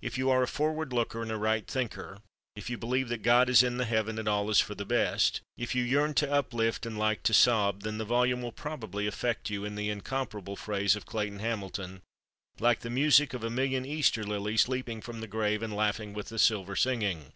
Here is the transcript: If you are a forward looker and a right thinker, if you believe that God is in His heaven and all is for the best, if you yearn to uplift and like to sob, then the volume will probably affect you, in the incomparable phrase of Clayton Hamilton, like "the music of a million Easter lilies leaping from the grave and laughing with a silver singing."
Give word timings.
If 0.00 0.16
you 0.16 0.30
are 0.30 0.44
a 0.44 0.46
forward 0.46 0.92
looker 0.92 1.20
and 1.20 1.32
a 1.32 1.36
right 1.36 1.66
thinker, 1.66 2.22
if 2.54 2.70
you 2.70 2.78
believe 2.78 3.08
that 3.08 3.22
God 3.24 3.50
is 3.50 3.60
in 3.60 3.76
His 3.76 3.88
heaven 3.88 4.16
and 4.16 4.28
all 4.28 4.48
is 4.50 4.60
for 4.60 4.76
the 4.76 4.84
best, 4.84 5.40
if 5.56 5.74
you 5.74 5.82
yearn 5.82 6.14
to 6.14 6.30
uplift 6.32 6.86
and 6.86 6.96
like 6.96 7.24
to 7.24 7.34
sob, 7.34 7.82
then 7.82 7.98
the 7.98 8.04
volume 8.04 8.40
will 8.40 8.52
probably 8.52 9.08
affect 9.08 9.50
you, 9.50 9.64
in 9.64 9.74
the 9.74 9.90
incomparable 9.90 10.54
phrase 10.54 10.94
of 10.94 11.06
Clayton 11.06 11.40
Hamilton, 11.40 12.02
like 12.60 12.82
"the 12.82 12.88
music 12.90 13.34
of 13.34 13.42
a 13.42 13.50
million 13.50 13.84
Easter 13.84 14.22
lilies 14.22 14.68
leaping 14.68 15.00
from 15.02 15.18
the 15.20 15.26
grave 15.26 15.60
and 15.60 15.74
laughing 15.74 16.12
with 16.12 16.30
a 16.30 16.38
silver 16.38 16.76
singing." 16.76 17.32